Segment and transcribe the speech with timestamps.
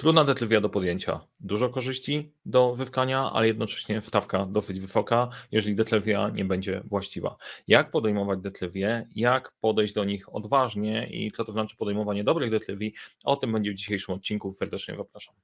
[0.00, 1.20] Trudna decyzja do podjęcia.
[1.40, 7.36] Dużo korzyści do wywkania, ale jednocześnie wstawka dosyć wysoka, jeżeli decyzja nie będzie właściwa.
[7.68, 12.92] Jak podejmować decyzje, jak podejść do nich odważnie i co to znaczy podejmowanie dobrych decyzji,
[13.24, 14.52] o tym będzie w dzisiejszym odcinku.
[14.52, 15.34] Serdecznie zapraszam.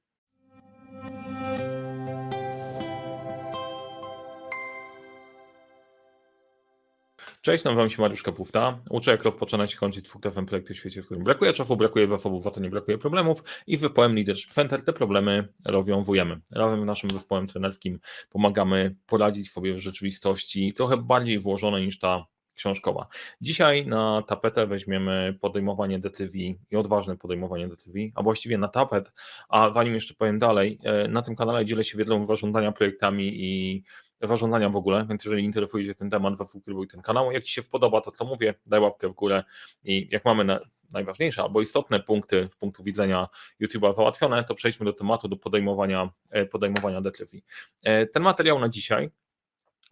[7.45, 8.79] Cześć, nazywam się Mariusz Kapufta.
[8.89, 12.47] Uczę, jak rozpoczynać i kończyć twórcowym projekty w świecie, w którym brakuje czasu, brakuje zasobów,
[12.47, 16.41] a to nie brakuje problemów i zespołem Leadership Center te problemy rozwiązujemy.
[16.51, 22.25] Razem naszym zespołem trenerskim pomagamy poradzić sobie w rzeczywistości trochę bardziej włożonej niż ta
[22.55, 23.07] książkowa.
[23.41, 29.11] Dzisiaj na tapetę weźmiemy podejmowanie decyzji i odważne podejmowanie decyzji, a właściwie na tapet,
[29.49, 33.83] a zanim jeszcze powiem dalej, e, na tym kanale dzielę się wiedzą zarządzania projektami i
[34.27, 37.31] zarządzania w ogóle, więc jeżeli interesuje ten temat, zasubskrybuj ten kanał.
[37.31, 39.43] Jak Ci się podoba to, co mówię, daj łapkę w górę
[39.83, 40.59] i jak mamy na
[40.91, 43.27] najważniejsze albo istotne punkty z punktu widzenia
[43.61, 47.43] YouTube'a załatwione, to przejdźmy do tematu, do podejmowania, e, podejmowania decyzji.
[47.83, 49.09] E, ten materiał na dzisiaj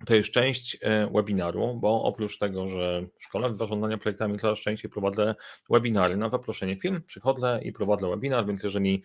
[0.05, 5.35] to jest część e, webinaru, bo oprócz tego, że szkole zarządzania projektami coraz częściej prowadzę
[5.69, 9.03] webinary na zaproszenie firm, przychodzę i prowadzę webinar, więc jeżeli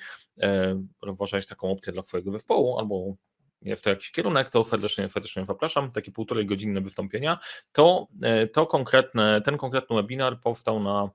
[1.03, 3.15] rozważasz taką opcję dla Twojego zespołu albo
[3.63, 5.93] w to jakiś kierunek, to serdecznie, serdecznie zapraszam.
[5.93, 7.39] Takie półtorej godzinne wystąpienia.
[7.73, 11.11] To, e, to konkretne, ten konkretny webinar powstał na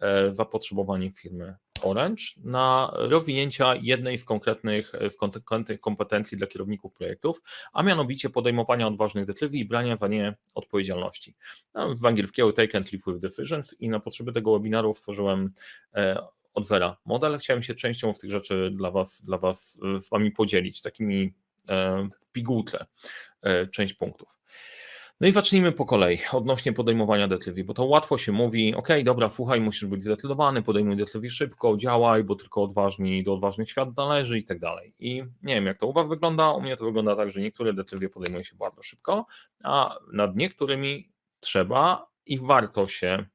[0.00, 7.42] e, zapotrzebowanie firmy Orange na rozwinięcia jednej z konkretnych, z konkretnych kompetencji dla kierowników projektów,
[7.72, 11.36] a mianowicie podejmowania odważnych decyzji i brania za nie odpowiedzialności.
[11.74, 15.52] No, w angielskiego Take and Live with Decisions i na potrzeby tego webinaru stworzyłem
[15.94, 16.18] e,
[16.54, 17.38] od zera model.
[17.38, 21.47] Chciałem się częścią z tych rzeczy dla Was, dla was z Wami podzielić, takimi E,
[22.22, 22.86] w pigułce
[23.42, 24.38] e, część punktów.
[25.20, 29.28] No i zacznijmy po kolei odnośnie podejmowania decyzji, bo to łatwo się mówi, ok, dobra,
[29.28, 34.38] słuchaj, musisz być zdecydowany, podejmuj decyzję szybko, działaj, bo tylko odważni do odważnych świat należy
[34.38, 34.94] i tak dalej.
[34.98, 37.72] I nie wiem, jak to u Was wygląda, u mnie to wygląda tak, że niektóre
[37.72, 39.26] decyzje podejmuje się bardzo szybko,
[39.64, 43.26] a nad niektórymi trzeba i warto się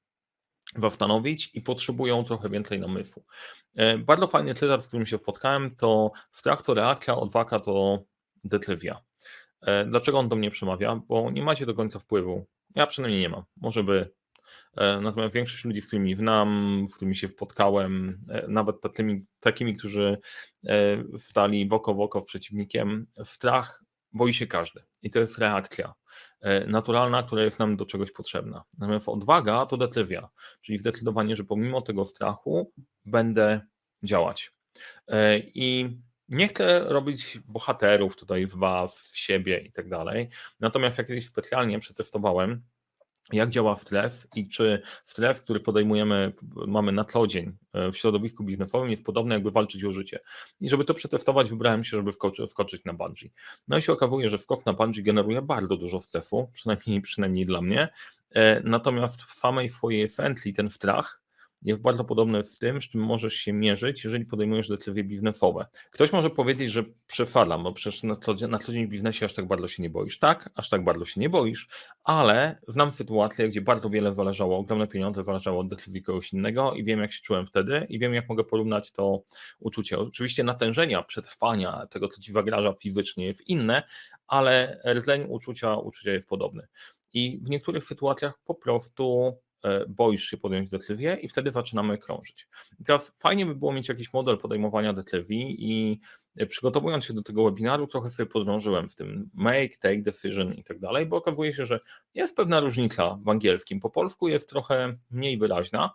[0.75, 3.23] zastanowić i potrzebują trochę więcej namysłu.
[3.75, 8.03] E, bardzo fajny cytat, z którym się spotkałem, to strach to reakcja, odwaga to
[8.43, 9.01] decyzja.
[9.61, 11.01] E, dlaczego on do mnie przemawia?
[11.07, 12.45] Bo nie macie do końca wpływu.
[12.75, 13.43] Ja przynajmniej nie mam.
[13.57, 14.09] Może wy.
[14.77, 19.75] E, natomiast większość ludzi, z którymi znam, z którymi się spotkałem, e, nawet takimi, takimi
[19.75, 20.17] którzy
[21.17, 23.83] stali w oko w oko w przeciwnikiem, strach
[24.13, 24.83] boi się każdy.
[25.01, 25.93] I to jest reakcja
[26.67, 28.63] naturalna, która jest nam do czegoś potrzebna.
[28.79, 30.29] Natomiast odwaga to decyzja,
[30.61, 32.71] czyli zdecydowanie, że pomimo tego strachu
[33.05, 33.61] będę
[34.03, 34.51] działać.
[35.53, 35.97] I
[36.33, 40.29] nie chcę robić bohaterów tutaj w was, w siebie i tak dalej.
[40.59, 42.63] Natomiast jak kiedyś specjalnie przetestowałem,
[43.31, 46.33] jak działa stref i czy stref, który podejmujemy,
[46.67, 50.19] mamy na co dzień e, w środowisku biznesowym, jest podobny, jakby walczyć o życie.
[50.61, 52.11] I żeby to przetestować, wybrałem się, żeby
[52.47, 53.31] wskoczyć na bungee.
[53.67, 57.61] No i się okazuje, że skok na bungee generuje bardzo dużo strefu, przynajmniej, przynajmniej dla
[57.61, 57.89] mnie.
[58.31, 61.22] E, natomiast w samej swojej friendly ten strach
[61.65, 65.65] jest bardzo podobne z tym, z czym możesz się mierzyć, jeżeli podejmujesz decyzje biznesowe.
[65.91, 69.33] Ktoś może powiedzieć, że przefalam, bo przecież na co, na co dzień w biznesie aż
[69.33, 70.19] tak bardzo się nie boisz.
[70.19, 71.67] Tak, aż tak bardzo się nie boisz,
[72.03, 76.83] ale znam sytuację, gdzie bardzo wiele zależało, ogromne pieniądze zależało od decyzji kogoś innego i
[76.83, 79.23] wiem, jak się czułem wtedy i wiem, jak mogę porównać to
[79.59, 79.99] uczucie.
[79.99, 83.83] Oczywiście natężenia, przetrwania tego, co ci zagraża fizycznie jest inne,
[84.27, 86.67] ale rdzeń uczucia, uczucia jest podobny.
[87.13, 89.37] I w niektórych sytuacjach po prostu
[89.87, 92.47] boisz się podjąć decyzję i wtedy zaczynamy krążyć.
[92.79, 95.99] I teraz fajnie by było mieć jakiś model podejmowania decyzji i
[96.37, 100.63] e, przygotowując się do tego webinaru trochę sobie podrążyłem w tym make, take decision i
[100.63, 101.79] tak dalej, bo okazuje się, że
[102.13, 103.79] jest pewna różnica w angielskim.
[103.79, 105.93] Po polsku jest trochę mniej wyraźna,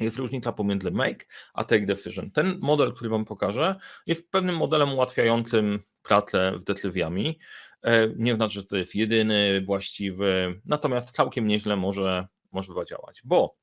[0.00, 2.30] jest różnica pomiędzy make a take decision.
[2.30, 3.76] Ten model, który Wam pokażę,
[4.06, 7.38] jest pewnym modelem ułatwiającym pracę z decyzjami.
[7.82, 13.22] E, nie znaczy, że to jest jedyny, właściwy, natomiast całkiem nieźle może może zadziałać.
[13.24, 13.56] Bo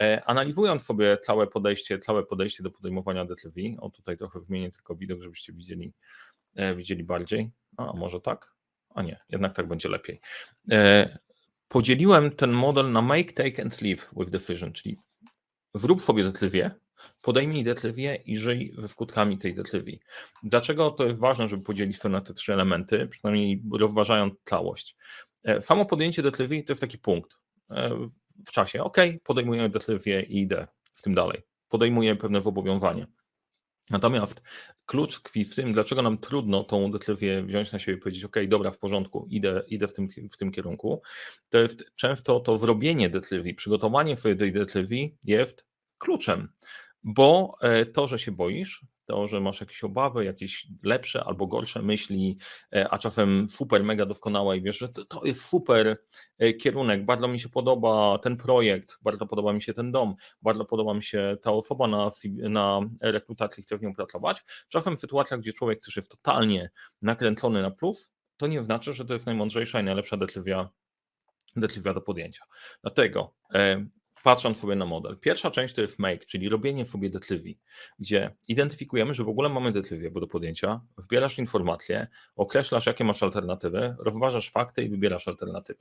[0.00, 4.94] e, analizując sobie całe podejście, całe podejście do podejmowania decyzji, o tutaj trochę wymienię tylko
[4.94, 5.92] widok, żebyście widzieli,
[6.54, 7.50] e, widzieli bardziej.
[7.76, 8.52] A może tak?
[8.94, 10.20] A nie, jednak tak będzie lepiej.
[10.70, 11.18] E,
[11.68, 14.98] podzieliłem ten model na make, take and leave with decision, czyli
[15.74, 16.70] zrób sobie decyzję,
[17.20, 20.00] podejmij decyzję i żyj ze skutkami tej decyzji.
[20.42, 24.96] Dlaczego to jest ważne, żeby podzielić to na te trzy elementy, przynajmniej rozważając całość?
[25.44, 27.36] E, samo podjęcie decyzji to jest taki punkt.
[28.46, 31.42] W czasie, ok, podejmuję decyzję i idę w tym dalej.
[31.68, 33.06] Podejmuję pewne zobowiązanie.
[33.90, 34.42] Natomiast
[34.86, 38.36] klucz tkwi w tym, dlaczego nam trudno tą decyzję wziąć na siebie i powiedzieć, ok,
[38.48, 41.02] dobra, w porządku, idę, idę w, tym, w tym kierunku,
[41.48, 45.66] to jest często to zrobienie decyzji, przygotowanie tej decyzji jest
[45.98, 46.48] kluczem,
[47.02, 51.82] bo e, to, że się boisz, to, że masz jakieś obawy, jakieś lepsze albo gorsze
[51.82, 52.38] myśli,
[52.74, 55.96] e, a czasem super, mega doskonałe i wiesz, że to, to jest super
[56.38, 60.64] e, kierunek, bardzo mi się podoba ten projekt, bardzo podoba mi się ten dom, bardzo
[60.64, 64.44] podoba mi się ta osoba na, na rekrutacji, chce w nią pracować.
[64.68, 66.70] Czasem w sytuacjach, gdzie człowiek też jest totalnie
[67.02, 70.68] nakręcony na plus, to nie znaczy, że to jest najmądrzejsza i najlepsza decyzja,
[71.56, 72.44] decyzja do podjęcia.
[72.82, 73.86] Dlatego e,
[74.22, 75.18] patrząc sobie na model.
[75.18, 77.58] Pierwsza część to jest make, czyli robienie sobie decyzji,
[77.98, 83.96] gdzie identyfikujemy, że w ogóle mamy decyzję do podjęcia, wbierasz informacje, określasz jakie masz alternatywy,
[83.98, 85.80] rozważasz fakty i wybierasz alternatywy.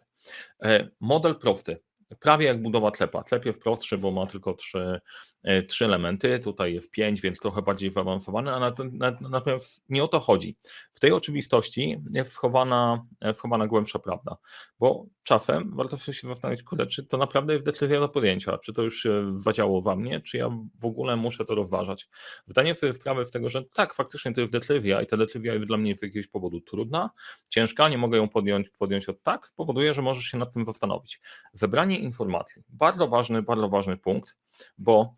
[0.64, 1.80] E, model prosty,
[2.20, 3.24] prawie jak budowa tlepa.
[3.24, 5.02] Tlep jest prostszy, bo ma tylko trzy,
[5.44, 8.74] e, trzy elementy, tutaj jest pięć, więc trochę bardziej zaawansowany, a
[9.22, 10.56] natomiast nie o to chodzi.
[10.94, 14.38] W tej oczywistości jest schowana, e, schowana głębsza prawda,
[14.80, 18.82] bo czasem warto się zastanowić, kurde, czy to naprawdę jest decyzja do podjęcia, czy to
[18.82, 20.50] już zadziało we mnie, czy ja
[20.80, 22.10] w ogóle muszę to rozważać.
[22.48, 25.66] Zdanie sobie sprawy z tego, że tak, faktycznie to jest decyzja i ta decyzja jest
[25.66, 27.10] dla mnie z jakiegoś powodu trudna,
[27.50, 31.22] ciężka, nie mogę ją podjąć, podjąć od tak, spowoduje, że możesz się nad tym zastanowić.
[31.54, 32.64] Zebranie informacji.
[32.70, 34.36] Bardzo ważny, bardzo ważny punkt,
[34.78, 35.16] bo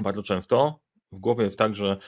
[0.00, 0.80] bardzo często
[1.12, 1.98] w głowie jest tak, że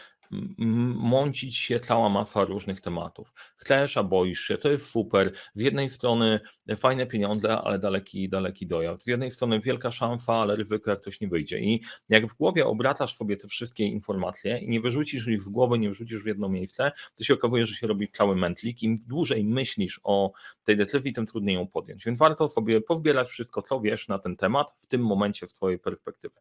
[0.96, 3.32] mącić się cała masa różnych tematów.
[3.56, 5.32] Chcesz, a boisz się, to jest super.
[5.54, 6.40] Z jednej strony
[6.76, 9.02] fajne pieniądze, ale daleki, daleki dojazd.
[9.02, 11.58] Z jednej strony wielka szansa, ale ryzyko, jak ktoś nie wyjdzie.
[11.58, 15.78] I jak w głowie obracasz sobie te wszystkie informacje i nie wyrzucisz ich w głowę,
[15.78, 18.82] nie wyrzucisz w jedno miejsce, to się okazuje, że się robi cały mętlik.
[18.82, 20.32] Im dłużej myślisz o
[20.64, 22.04] tej decyzji, tym trudniej ją podjąć.
[22.04, 25.78] Więc warto sobie pozbierać wszystko, co wiesz na ten temat w tym momencie z Twojej
[25.78, 26.34] perspektywy.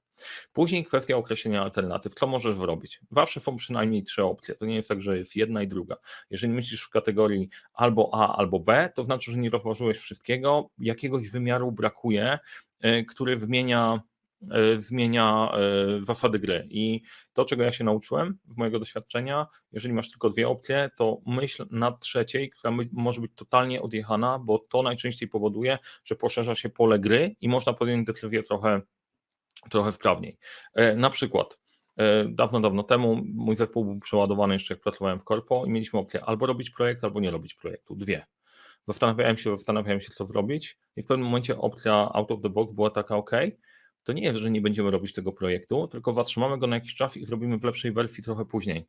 [0.53, 2.13] Później kwestia określenia alternatyw.
[2.13, 2.99] Co możesz zrobić?
[3.11, 4.55] Zawsze są przynajmniej trzy opcje.
[4.55, 5.95] To nie jest tak, że jest jedna i druga.
[6.29, 10.69] Jeżeli myślisz w kategorii albo A, albo B, to znaczy, że nie rozważyłeś wszystkiego.
[10.77, 12.39] Jakiegoś wymiaru brakuje,
[12.79, 14.03] e, który zmienia
[14.51, 16.67] e, e, zasady gry.
[16.69, 17.01] I
[17.33, 21.65] to, czego ja się nauczyłem z mojego doświadczenia, jeżeli masz tylko dwie opcje, to myśl
[21.71, 26.99] nad trzeciej, która może być totalnie odjechana, bo to najczęściej powoduje, że poszerza się pole
[26.99, 28.81] gry i można podjąć decyzję trochę
[29.69, 30.37] trochę wprawniej.
[30.95, 31.57] Na przykład
[32.29, 36.25] dawno, dawno temu mój zespół był przeładowany jeszcze jak pracowałem w korpo i mieliśmy opcję
[36.25, 37.95] albo robić projekt, albo nie robić projektu.
[37.95, 38.25] Dwie.
[38.87, 42.73] Zastanawiałem się, zastanawiałem się, co zrobić i w pewnym momencie opcja out of the box
[42.73, 43.31] była taka, ok,
[44.03, 47.17] to nie jest, że nie będziemy robić tego projektu, tylko zatrzymamy go na jakiś czas
[47.17, 48.85] i zrobimy w lepszej wersji trochę później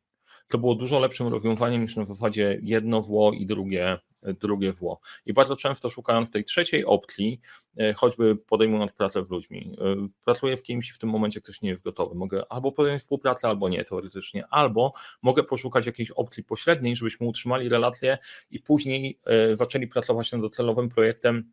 [0.47, 3.97] to było dużo lepszym rozwiązaniem niż na zasadzie jedno zło i drugie,
[4.33, 4.99] drugie zło.
[5.25, 7.41] I bardzo często szukając tej trzeciej opcji,
[7.77, 11.69] e, choćby podejmując pracę z ludźmi, e, pracuję z kimś w tym momencie ktoś nie
[11.69, 12.15] jest gotowy.
[12.15, 17.69] Mogę albo podjąć współpracę, albo nie teoretycznie, albo mogę poszukać jakiejś opcji pośredniej, żebyśmy utrzymali
[17.69, 18.17] relacje
[18.51, 21.51] i później e, zaczęli pracować nad docelowym projektem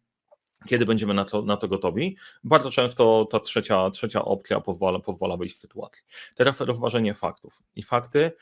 [0.66, 2.16] kiedy będziemy na to, na to gotowi.
[2.44, 6.02] Bardzo często ta trzecia, trzecia opcja pozwala, pozwala wyjść z sytuacji.
[6.34, 7.62] Teraz rozważenie faktów.
[7.76, 8.32] I fakty.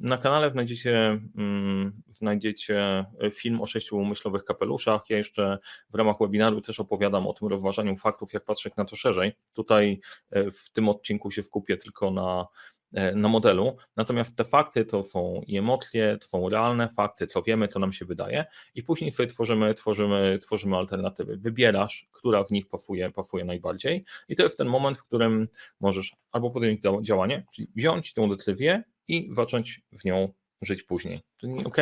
[0.00, 5.02] Na kanale znajdziecie, mm, znajdziecie film o sześciu myślowych kapeluszach.
[5.08, 5.58] Ja jeszcze
[5.90, 9.32] w ramach webinaru też opowiadam o tym rozważaniu faktów, jak patrzeć na to szerzej.
[9.54, 10.00] Tutaj
[10.30, 12.46] e, w tym odcinku się skupię tylko na
[12.77, 13.76] E, na modelu.
[13.96, 18.04] Natomiast te fakty to są emocje, to są realne fakty, co wiemy, co nam się
[18.04, 18.44] wydaje,
[18.74, 21.36] i później sobie tworzymy, tworzymy, tworzymy alternatywy.
[21.36, 25.46] Wybierasz, która w nich pasuje, pasuje najbardziej, i to jest ten moment, w którym
[25.80, 30.32] możesz albo podjąć działanie, czyli wziąć tę decyzję i zacząć w nią
[30.62, 31.22] żyć później.
[31.36, 31.76] Czyli OK,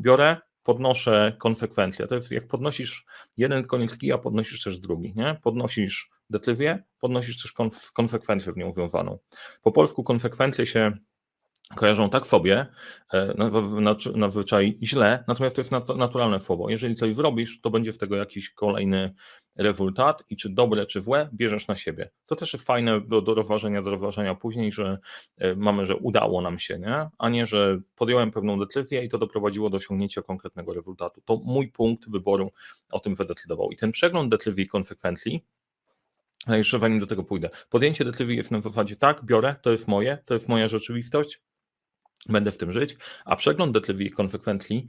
[0.00, 2.06] biorę, podnoszę konsekwencje.
[2.06, 3.04] To jest jak podnosisz
[3.36, 5.12] jeden koniec kija, podnosisz też drugi.
[5.16, 5.36] Nie?
[5.42, 7.52] Podnosisz decyzję, podnosisz też
[7.92, 9.18] konsekwencję w nią związaną.
[9.62, 10.92] Po polsku konsekwencje się
[11.76, 12.66] kojarzą tak sobie,
[13.12, 13.34] e,
[14.14, 16.70] nadzwyczaj źle, natomiast to jest naturalne słowo.
[16.70, 19.14] Jeżeli coś zrobisz, to będzie z tego jakiś kolejny
[19.56, 22.10] rezultat i czy dobre, czy złe, bierzesz na siebie.
[22.26, 24.98] To też jest fajne do, do rozważenia, do rozważenia później, że
[25.38, 27.08] e, mamy, że udało nam się, nie?
[27.18, 31.20] a nie, że podjąłem pewną decyzję i to doprowadziło do osiągnięcia konkretnego rezultatu.
[31.24, 32.52] To mój punkt wyboru
[32.92, 33.70] o tym zadecydował.
[33.70, 35.44] I ten przegląd decyzji i konsekwencji
[36.46, 37.50] a jeszcze zanim do tego pójdę.
[37.70, 41.40] Podjęcie decyzji jest na zasadzie tak, biorę, to jest moje, to jest moja rzeczywistość,
[42.28, 44.86] będę w tym żyć, a przegląd decyzji i konsekwencji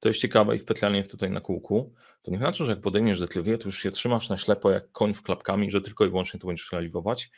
[0.00, 1.94] to jest ciekawe i specjalnie jest tutaj na kółku.
[2.22, 5.14] To nie znaczy, że jak podejmiesz decyzję, to już się trzymasz na ślepo jak koń
[5.14, 7.30] w klapkami, że tylko i wyłącznie to będziesz realizować.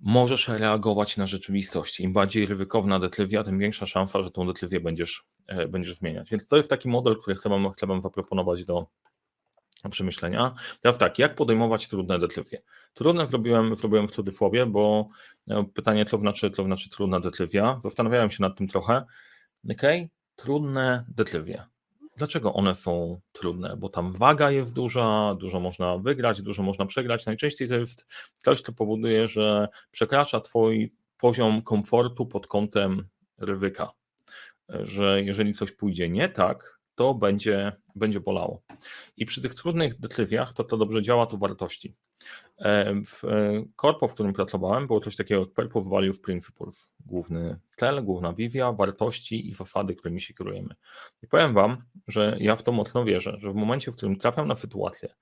[0.00, 2.00] Możesz reagować na rzeczywistość.
[2.00, 6.30] Im bardziej ryzykowna decyzja, tym większa szansa, że tą decyzję będziesz, e, będziesz zmieniać.
[6.30, 8.86] Więc to jest taki model, który chcę Wam, chcę wam zaproponować do,
[9.88, 10.54] przemyślenia.
[10.80, 12.58] Teraz tak, jak podejmować trudne decyzje?
[12.94, 15.08] Trudne zrobiłem, zrobiłem w cudzysłowie, bo
[15.48, 17.80] e, pytanie, co znaczy, co znaczy trudna decyzja.
[17.82, 19.04] Zastanawiałem się nad tym trochę.
[19.70, 19.82] Ok,
[20.36, 21.64] trudne decyzje.
[22.16, 23.76] Dlaczego one są trudne?
[23.76, 27.26] Bo tam waga jest duża, dużo można wygrać, dużo można przegrać.
[27.26, 33.90] Najczęściej to jest coś, co powoduje, że przekracza Twój poziom komfortu pod kątem ryzyka,
[34.68, 38.62] że jeżeli coś pójdzie nie tak, to będzie, będzie bolało.
[39.16, 41.94] I przy tych trudnych detrywiach to to dobrze działa, to wartości.
[42.58, 46.94] E, w e, korpo, w którym pracowałem, było coś takiego jak Purpose Values Principles.
[47.06, 50.74] Główny cel, główna wizja, wartości i zasady, którymi się kierujemy.
[51.22, 54.48] I powiem Wam, że ja w to mocno wierzę, że w momencie, w którym trafiam
[54.48, 55.14] na sytuację,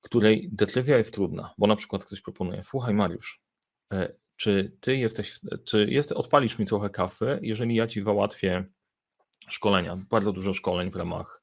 [0.00, 3.42] której decyzja jest trudna, bo na przykład ktoś proponuje, słuchaj Mariusz,
[3.92, 8.64] e, czy ty jesteś, czy jest, odpalisz mi trochę kasy, jeżeli ja ci załatwię
[9.48, 11.42] szkolenia, bardzo dużo szkoleń w ramach,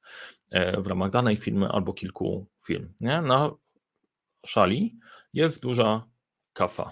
[0.78, 2.94] w ramach danej firmy albo kilku firm.
[3.02, 3.22] Nie?
[3.22, 3.52] Na
[4.46, 5.00] szali
[5.34, 6.08] jest duża
[6.54, 6.92] kafa.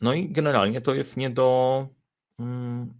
[0.00, 1.88] No i generalnie to jest nie do.
[2.38, 2.94] Mm,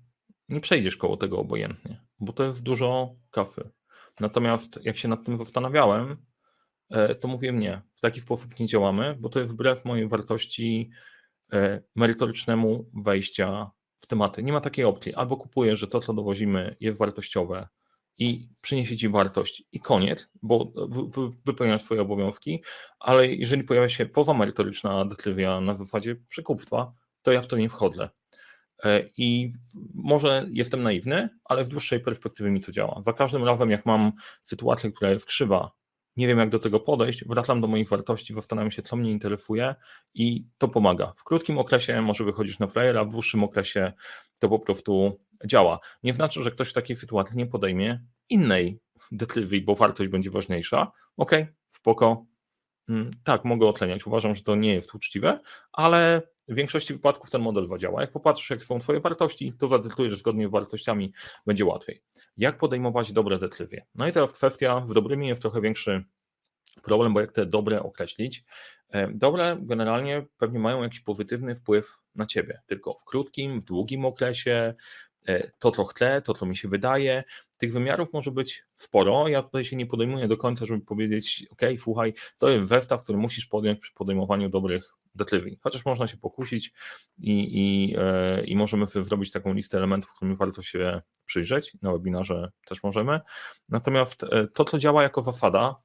[0.48, 3.70] nie przejdziesz koło tego obojętnie, bo to jest dużo kafy.
[4.20, 6.16] Natomiast jak się nad tym zastanawiałem,
[6.90, 10.90] e, to mówię nie, w taki sposób nie działamy, bo to jest wbrew mojej wartości
[11.52, 14.42] e, merytorycznemu wejścia w tematy.
[14.42, 15.14] Nie ma takiej opcji.
[15.14, 17.68] Albo kupuję, że to, co dowozimy, jest wartościowe
[18.18, 20.72] i przyniesie ci wartość i koniec, bo
[21.44, 22.62] wypełniasz swoje obowiązki,
[22.98, 26.92] ale jeżeli pojawia się pozamerytoryczna decyzja na zasadzie przekupstwa,
[27.22, 28.08] to ja w to nie wchodzę.
[28.84, 29.52] E, I
[29.94, 33.02] może jestem naiwny, ale w dłuższej perspektywie mi to działa.
[33.06, 35.70] Za każdym razem, jak mam sytuację, która jest krzywa,
[36.20, 39.74] nie wiem jak do tego podejść, wracam do moich wartości, zastanawiam się, co mnie interesuje
[40.14, 41.12] i to pomaga.
[41.16, 43.92] W krótkim okresie może wychodzisz na frajera, w dłuższym okresie
[44.38, 45.78] to po prostu działa.
[46.02, 48.80] Nie znaczy, że ktoś w takiej sytuacji nie podejmie innej
[49.12, 50.92] decyzji, bo wartość będzie ważniejsza.
[51.16, 51.30] Ok,
[51.70, 52.26] spoko.
[52.88, 54.06] Mm, tak, mogę otleniać.
[54.06, 55.38] Uważam, że to nie jest uczciwe,
[55.72, 58.00] ale w większości wypadków ten model działa.
[58.00, 61.12] Jak popatrzysz, jak są Twoje wartości, to zadecydujesz zgodnie z wartościami,
[61.46, 62.02] będzie łatwiej.
[62.40, 63.84] Jak podejmować dobre decyzje?
[63.94, 66.04] No i teraz kwestia, z dobrymi jest trochę większy
[66.82, 68.44] problem, bo jak te dobre określić?
[68.88, 74.04] E, dobre generalnie pewnie mają jakiś pozytywny wpływ na Ciebie, tylko w krótkim, w długim
[74.04, 74.74] okresie,
[75.28, 77.24] E, to, co chcę, to, co mi się wydaje.
[77.58, 79.28] Tych wymiarów może być sporo.
[79.28, 83.18] Ja tutaj się nie podejmuję do końca, żeby powiedzieć, OK, słuchaj, to jest zestaw, który
[83.18, 85.58] musisz podjąć przy podejmowaniu dobrych decyzji.
[85.60, 86.72] Chociaż można się pokusić
[87.18, 91.76] i, i, e, i możemy sobie zrobić taką listę elementów, którymi warto się przyjrzeć.
[91.82, 93.20] Na webinarze też możemy.
[93.68, 95.76] Natomiast e, to, co działa jako zasada,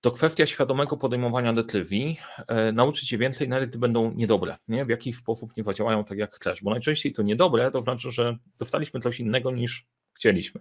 [0.00, 2.16] to kwestia świadomego podejmowania decyzji.
[2.48, 4.84] E, nauczyć się więcej, nawet gdy będą niedobre, nie?
[4.84, 8.36] w jaki sposób nie zadziałają tak jak chcesz, bo najczęściej to niedobre to znaczy, że
[8.58, 10.60] dostaliśmy coś innego niż chcieliśmy.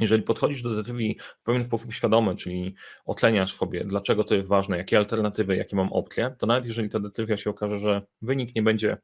[0.00, 2.74] Jeżeli podchodzisz do decyzji w pewien sposób świadomy, czyli
[3.04, 7.00] oceniasz sobie, dlaczego to jest ważne, jakie alternatywy, jakie mam opcje, to nawet jeżeli ta
[7.00, 8.96] decyzja się okaże, że wynik nie będzie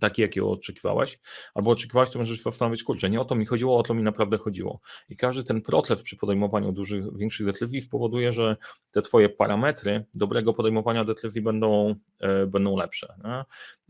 [0.00, 1.18] taki, jakiego oczekiwałeś,
[1.54, 4.38] albo oczekiwałeś, to możesz zastanowić, kurczę, nie o to mi chodziło, o to mi naprawdę
[4.38, 4.80] chodziło.
[5.08, 8.56] I każdy ten proces przy podejmowaniu dużych, większych decyzji spowoduje, że
[8.92, 13.14] te twoje parametry dobrego podejmowania decyzji będą, e, będą lepsze.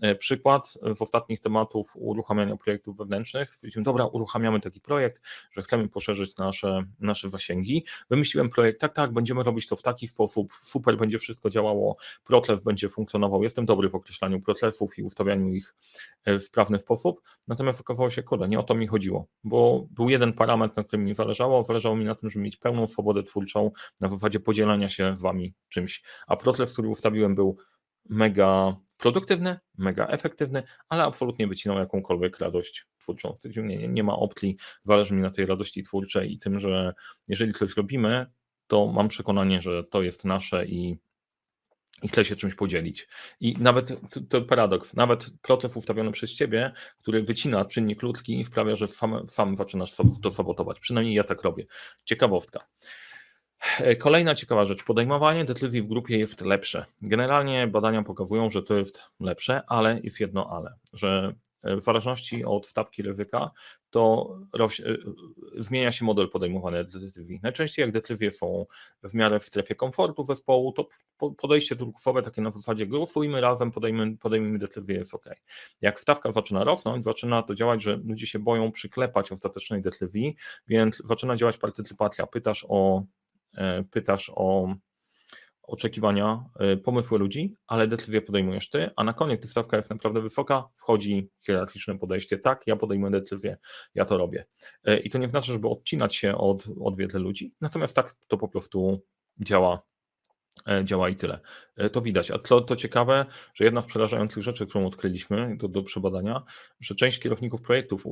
[0.02, 3.56] E, przykład z ostatnich tematów uruchamiania projektów wewnętrznych.
[3.60, 7.84] Powiedziałem, dobra, uruchamiamy taki projekt, że chcemy poszerzyć nasze, nasze zasięgi.
[8.10, 12.60] Wymyśliłem projekt, tak, tak, będziemy robić to w taki sposób, super, będzie wszystko działało, proces
[12.60, 13.42] będzie funkcjonował.
[13.42, 15.74] Jestem dobry w określaniu procesów i ustawianiu ich
[16.26, 17.20] w sprawny sposób.
[17.48, 21.04] Natomiast okazało się, kurde, nie o to mi chodziło, bo był jeden parametr, na którym
[21.04, 21.64] mi zależało.
[21.64, 23.70] Zależało mi na tym, żeby mieć pełną swobodę twórczą
[24.00, 26.02] na zasadzie podzielania się z wami czymś.
[26.26, 27.56] A proces, który ustawiłem, był
[28.08, 33.38] mega produktywny, mega efektywny, ale absolutnie wycinał jakąkolwiek radość twórczą.
[33.56, 36.94] Nie, nie, nie ma opcji, zależy mi na tej radości twórczej i tym, że
[37.28, 38.26] jeżeli coś robimy,
[38.66, 40.98] to mam przekonanie, że to jest nasze i
[42.04, 43.08] i chcę się czymś podzielić.
[43.40, 43.96] I nawet
[44.28, 49.28] to paradoks, nawet proces ustawiony przez ciebie, który wycina czynnik ludzki i sprawia, że sam,
[49.28, 50.80] sam zaczynasz to sabotować.
[50.80, 51.66] Przynajmniej ja tak robię.
[52.04, 52.66] Ciekawostka.
[53.78, 54.84] E, kolejna ciekawa rzecz.
[54.84, 56.84] Podejmowanie decyzji w grupie jest lepsze.
[57.02, 61.34] Generalnie badania pokazują, że to jest lepsze, ale jest jedno ale, że
[61.64, 63.50] w zależności od stawki ryzyka,
[63.90, 64.96] to e,
[65.58, 67.40] zmienia się model podejmowania decyzji.
[67.42, 68.66] Najczęściej jak decyzje są
[69.02, 70.88] w miarę w strefie komfortu zespołu, to
[71.36, 75.24] podejście turkusowe takie na zasadzie głosujmy razem, podejmijmy, podejmijmy decyzję, jest ok.
[75.80, 80.36] Jak stawka zaczyna rosnąć, zaczyna to działać, że ludzie się boją przyklepać ostatecznej decyzji,
[80.68, 82.26] więc zaczyna działać partycypacja.
[82.26, 83.02] Pytasz o,
[83.56, 84.74] e, pytasz o
[85.66, 90.20] oczekiwania, y, pomysły ludzi, ale decyzję podejmujesz ty, a na koniec, gdy stawka jest naprawdę
[90.20, 93.56] wysoka, wchodzi hierarchiczne podejście, tak, ja podejmuję decyzję,
[93.94, 94.46] ja to robię.
[94.88, 98.38] Y, I to nie znaczy, żeby odcinać się od, od wiedzy ludzi, natomiast tak to
[98.38, 99.00] po prostu
[99.40, 99.82] działa
[100.68, 101.40] e, działa i tyle.
[101.92, 102.30] To widać.
[102.30, 106.42] A to, to ciekawe, że jedna z przerażających rzeczy, którą odkryliśmy do, do przebadania,
[106.80, 108.04] że część kierowników projektów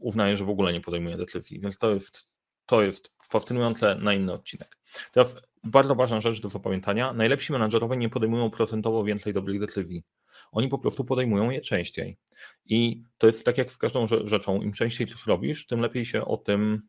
[0.00, 2.28] uznaje, że w ogóle nie podejmuje decyzji, więc to jest,
[2.66, 4.76] to jest fascynujące na inny odcinek.
[5.12, 5.36] Teraz
[5.66, 7.12] bardzo ważna rzecz do zapamiętania.
[7.12, 10.04] Najlepsi menadżerowie nie podejmują procentowo więcej dobrych decyzji.
[10.52, 12.18] oni po prostu podejmują je częściej.
[12.66, 16.24] I to jest tak jak z każdą rzeczą, im częściej coś robisz, tym lepiej się
[16.24, 16.82] o tym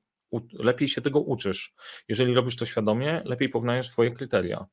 [0.54, 1.74] lepiej się tego uczysz.
[2.08, 4.66] Jeżeli robisz to świadomie, lepiej poznajesz swoje kryteria.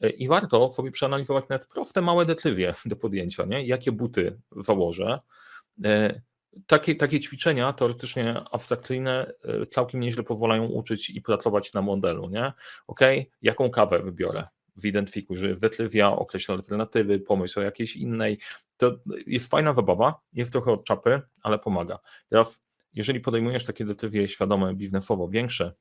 [0.00, 3.66] E, I warto sobie przeanalizować nawet proste, małe decyzje do podjęcia, nie?
[3.66, 5.20] jakie buty założę.
[6.66, 12.30] Takie, takie ćwiczenia teoretycznie abstrakcyjne e, całkiem nieźle pozwalają uczyć i pracować na modelu.
[12.30, 12.52] Nie?
[12.86, 13.00] Ok,
[13.42, 14.48] jaką kawę wybiorę?
[14.76, 18.38] Zidentyfikuj, że jest decyzja, określ alternatywy, pomysł o jakiejś innej.
[18.76, 21.98] To jest fajna zabawa, jest trochę od czapy, ale pomaga.
[22.28, 22.62] Teraz
[22.94, 25.72] jeżeli podejmujesz takie decyzje świadome, biznesowo większe,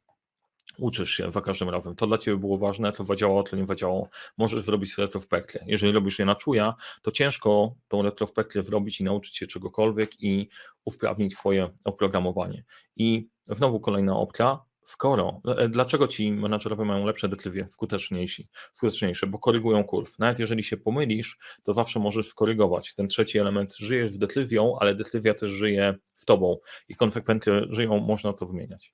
[0.77, 4.09] uczysz się za każdym razem, to dla Ciebie było ważne, to zadziałało, to nie zadziałało,
[4.37, 5.63] możesz zrobić retrospekcję.
[5.67, 10.49] Jeżeli robisz je na czuja, to ciężko tą retrospekcję zrobić i nauczyć się czegokolwiek i
[10.85, 12.63] usprawnić swoje oprogramowanie.
[12.95, 19.27] I znowu kolejna opcja, Skoro, e, dlaczego ci menadżerowie mają lepsze decyzje, skuteczniejsi, skuteczniejsze?
[19.27, 20.19] Bo korygują kurs.
[20.19, 22.93] Nawet jeżeli się pomylisz, to zawsze możesz skorygować.
[22.95, 27.99] Ten trzeci element, żyjesz z decyzją, ale decyzja też żyje w tobą i konsekwentnie żyją,
[27.99, 28.91] można to wymieniać.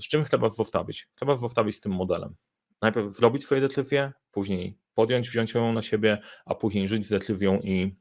[0.00, 1.08] Z czym trzeba zostawić?
[1.14, 2.34] Trzeba zostawić z tym modelem.
[2.82, 7.60] Najpierw zrobić swoje decyzje, później podjąć, wziąć ją na siebie, a później żyć z decyzją
[7.60, 7.96] i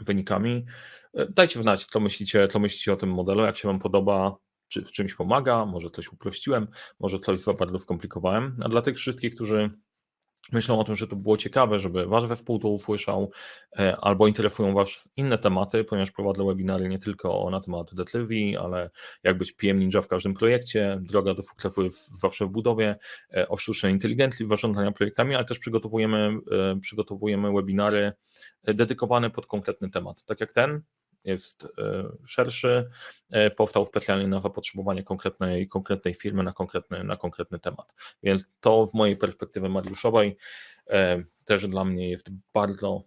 [0.00, 0.66] wynikami.
[1.14, 4.36] E, dajcie znać, co myślicie, co myślicie o tym modelu, jak się Wam podoba,
[4.68, 6.68] czy w czymś pomaga, może coś uprościłem,
[7.00, 8.56] może coś za bardzo skomplikowałem.
[8.64, 9.70] A dla tych wszystkich, którzy
[10.52, 13.30] myślą o tym, że to było ciekawe, żeby Wasz zespół to usłyszał,
[13.78, 18.90] e, albo interesują Was inne tematy, ponieważ prowadzę webinary nie tylko na temat Detlivi, ale
[19.22, 21.82] jak być PM Ninja w każdym projekcie, droga do sukcesu
[22.20, 22.96] zawsze w budowie,
[23.34, 28.12] e, o sztucznej inteligencji w zarządzaniu projektami, ale też przygotowujemy, e, przygotowujemy webinary
[28.64, 30.82] dedykowane pod konkretny temat, tak jak ten,
[31.24, 31.68] jest e,
[32.26, 32.90] szerszy,
[33.30, 37.94] e, powstał specjalnie na zapotrzebowanie konkretnej, konkretnej firmy na konkretny, na konkretny temat.
[38.22, 40.36] Więc to w mojej perspektywy Mariuszowej
[40.90, 43.02] e, też dla mnie jest bardzo,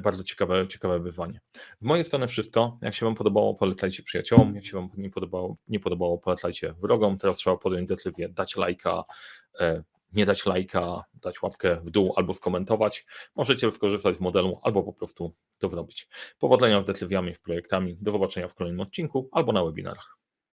[0.00, 1.40] bardzo ciekawe, ciekawe wyzwanie.
[1.80, 2.78] Z mojej strony wszystko.
[2.82, 4.54] Jak się Wam podobało, polecajcie przyjaciołom.
[4.54, 7.18] Jak się Wam nie podobało, nie podobało polecajcie wrogom.
[7.18, 9.04] Teraz trzeba podjąć decyzję, dać lajka,
[10.14, 13.06] nie dać lajka, dać łapkę w dół albo skomentować.
[13.34, 16.08] Możecie skorzystać z modelu albo po prostu to zrobić.
[16.38, 17.96] Powodzenia z decyzjami, w projektami.
[18.00, 20.23] Do zobaczenia w kolejnym odcinku albo na webinarach.